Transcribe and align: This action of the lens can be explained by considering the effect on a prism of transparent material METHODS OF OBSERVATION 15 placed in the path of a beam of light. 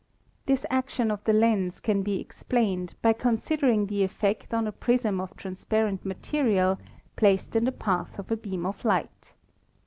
This 0.47 0.65
action 0.71 1.11
of 1.11 1.23
the 1.25 1.31
lens 1.31 1.79
can 1.79 2.01
be 2.01 2.19
explained 2.19 2.95
by 3.03 3.13
considering 3.13 3.85
the 3.85 4.03
effect 4.03 4.51
on 4.51 4.65
a 4.65 4.71
prism 4.71 5.21
of 5.21 5.37
transparent 5.37 6.03
material 6.03 6.71
METHODS 6.71 6.79
OF 6.81 6.89
OBSERVATION 6.89 7.09
15 7.09 7.11
placed 7.17 7.55
in 7.55 7.65
the 7.65 7.71
path 7.71 8.17
of 8.17 8.31
a 8.31 8.35
beam 8.35 8.65
of 8.65 8.83
light. 8.83 9.35